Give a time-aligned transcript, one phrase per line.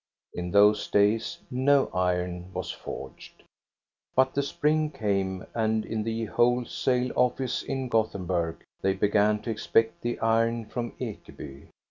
[0.33, 3.43] In those days no iron was forged.
[4.15, 10.01] But the spring came and in the wholesale office in Gothenburg they began to expect
[10.01, 11.67] the iron from Ekeby.